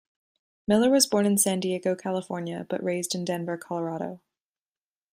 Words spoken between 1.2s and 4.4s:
in San Diego, California, but raised in Denver, Colorado.